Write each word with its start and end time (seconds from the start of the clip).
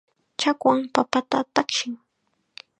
Chakwam 0.39 0.79
papata 0.95 1.37
tawshin. 1.53 1.93